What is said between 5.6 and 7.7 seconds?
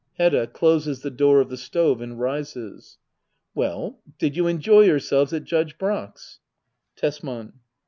Brack's? Tesman.